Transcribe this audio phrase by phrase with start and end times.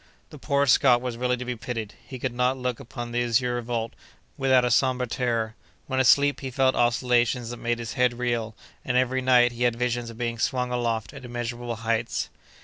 [0.31, 1.93] The poor Scot was really to be pitied.
[2.03, 3.93] He could not look upon the azure vault
[4.35, 5.53] without a sombre terror:
[5.85, 9.75] when asleep, he felt oscillations that made his head reel; and every night he had
[9.75, 12.31] visions of being swung aloft at immeasurable heights.